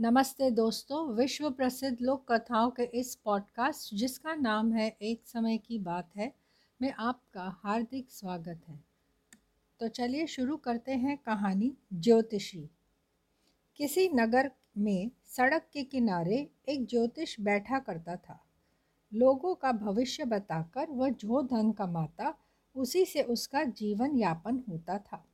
[0.00, 5.78] नमस्ते दोस्तों विश्व प्रसिद्ध लोक कथाओं के इस पॉडकास्ट जिसका नाम है एक समय की
[5.78, 6.32] बात है,
[6.82, 8.84] में आपका हार्दिक स्वागत है।
[9.80, 12.70] तो चलिए शुरू करते हैं कहानी ज्योतिषी।
[13.76, 18.44] किसी नगर में सड़क के किनारे एक ज्योतिष बैठा करता था।
[19.14, 22.34] लोगों का भविष्य बताकर वह जो धन कमाता,
[22.76, 25.24] उसी से उसका जीवन यापन होता था।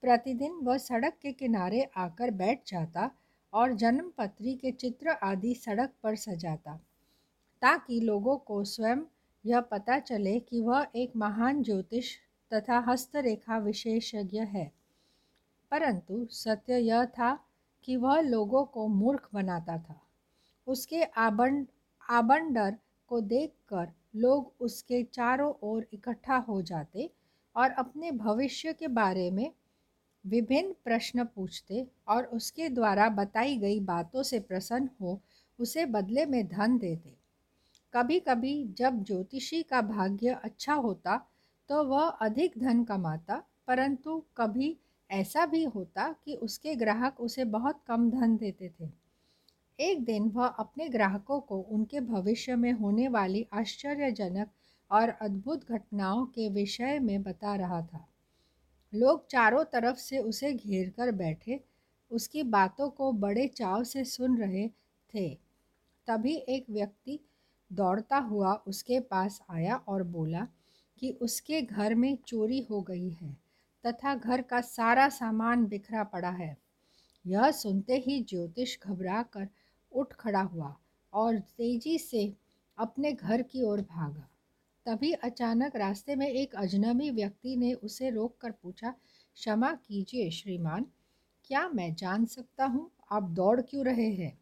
[0.00, 3.10] प्रतिदिन वह सड़क के किनारे आकर बैठ जाता
[3.52, 6.76] और जन्मपत्री के चित्र आदि सड़क पर सजाता,
[7.62, 8.98] ताकि लोगों को स्वयं
[9.46, 12.16] यह पता चले कि वह एक महान ज्योतिष
[12.54, 14.72] तथा हस्तरेखा विशेषज्ञ है।
[15.70, 17.44] परंतु सत्य यह था
[17.84, 20.00] कि वह लोगों को मूर्ख बनाता था।
[20.66, 21.66] उसके आबंड,
[22.10, 22.76] आबंडर
[23.06, 27.10] को देखकर लोग उसके चारों ओर इकट्ठा हो जाते
[27.56, 29.52] और अपने भविष्य के बारे में
[30.24, 35.20] विभिन्न प्रश्न पूछते और उसके द्वारा बताई गई बातों से प्रसन्न हो,
[35.58, 37.14] उसे बदले में धन देते।
[37.94, 41.16] कभी कभी जब ज्योतिषी का भाग्य अच्छा होता
[41.70, 44.76] तो वह अधिक धन कमाता, परंतु कभी
[45.10, 48.90] ऐसा भी होता कि उसके ग्राहक उसे बहुत कम धन देते थे।
[49.78, 54.50] एक दिन वह अपने ग्राहकों को उनके भविष्य में होने वाली आश्चर्यजनक
[54.90, 58.06] और अद्भुत घटनाओं के विषय में बता रहा था।
[58.92, 61.60] लोग चारों तरफ़ से उसे घेर कर बैठे,
[62.10, 64.68] उसकी बातों को बड़े चाव से सुन रहे
[65.14, 65.28] थे।
[66.06, 67.18] तभी एक व्यक्ति
[67.72, 70.46] दौड़ता हुआ उसके पास आया और बोला
[70.98, 73.36] कि उसके घर में चोरी हो गई है
[73.84, 76.56] तथा घर का सारा सामान बिखरा पड़ा है।
[77.26, 79.48] यह सुनते ही ज्योतिष घबरा कर
[79.92, 80.76] उठ खड़ा हुआ
[81.12, 82.32] और तेज़ी से
[82.78, 84.28] अपने घर की ओर भागा।
[84.88, 88.90] तभी अचानक रास्ते में एक अजनबी व्यक्ति ने उसे रोक कर पूछा,
[89.36, 90.86] क्षमा कीजिए श्रीमान,
[91.44, 94.38] क्या मैं जान सकता हूँ आप दौड़ क्यों रहे हैं?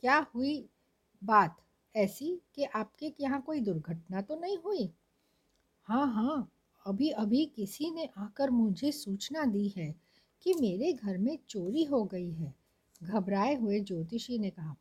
[0.00, 0.68] क्या हुई
[1.22, 1.56] बात
[1.96, 4.92] ऐसी कि आपके यहाँ कोई दुर्घटना तो नहीं हुई?
[5.82, 6.50] हाँ हाँ
[6.86, 9.94] अभी अभी किसी ने आकर मुझे सूचना दी है
[10.42, 12.54] कि मेरे घर में चोरी हो गई है,
[13.02, 14.76] घबराए हुए ज्योतिषी ने कहा।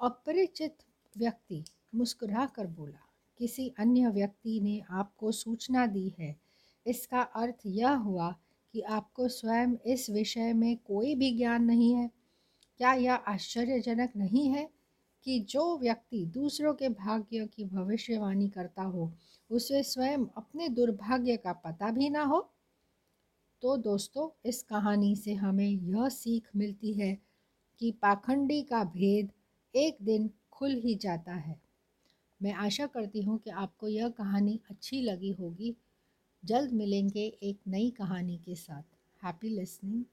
[0.00, 0.76] अपरिचित
[1.18, 1.64] व्यक्ति
[1.94, 3.00] मुस्कुरा कर बोला
[3.38, 6.36] किसी अन्य व्यक्ति ने आपको सूचना दी है।
[6.86, 8.36] इसका अर्थ यह हुआ
[8.72, 12.10] कि आपको स्वयं इस विषय में कोई भी ज्ञान नहीं है।
[12.78, 14.70] क्या यह आश्चर्यजनक नहीं है
[15.24, 19.12] कि जो व्यक्ति दूसरों के भाग्य की भविष्यवाणी करता हो,
[19.50, 22.50] उसे स्वयं अपने दुर्भाग्य का पता भी ना हो?
[23.62, 27.18] तो दोस्तों, इस कहानी से हमें यह सीख मिलती है
[27.78, 29.32] कि पाखंडी का भेद
[29.74, 31.63] एक दिन खुल ही जाता है।
[32.44, 35.76] मैं आशा करती हूँ कि आपको यह कहानी अच्छी लगी होगी।
[36.44, 38.82] जल्द मिलेंगे एक नई कहानी के साथ।
[39.24, 40.04] Happy listening